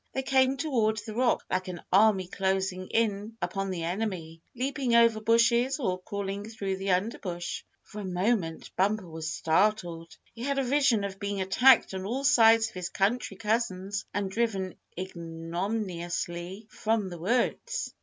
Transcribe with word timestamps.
They 0.13 0.23
came 0.23 0.57
toward 0.57 0.97
the 0.97 1.13
rock 1.13 1.45
like 1.47 1.67
an 1.67 1.83
army 1.93 2.25
closing 2.25 2.87
in 2.87 3.37
upon 3.39 3.69
the 3.69 3.83
enemy, 3.83 4.41
leaping 4.55 4.95
over 4.95 5.21
bushes 5.21 5.79
or 5.79 6.01
crawling 6.01 6.49
through 6.49 6.77
the 6.77 6.89
underbrush. 6.89 7.63
For 7.83 8.01
a 8.01 8.05
moment 8.05 8.75
Bumper 8.75 9.07
was 9.07 9.31
startled. 9.31 10.17
He 10.33 10.41
had 10.41 10.57
a 10.57 10.63
vision 10.63 11.03
of 11.03 11.19
being 11.19 11.39
attacked 11.39 11.93
on 11.93 12.05
all 12.05 12.23
sides 12.23 12.69
by 12.69 12.73
his 12.79 12.89
country 12.89 13.37
cousins 13.37 14.03
and 14.11 14.31
driven 14.31 14.73
ignominiously 14.99 16.65
from 16.71 17.09
the 17.09 17.19
woods. 17.19 17.93